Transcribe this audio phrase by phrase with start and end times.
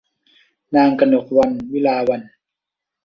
[0.75, 2.29] นางกนกวรรณ วิลาวัลย์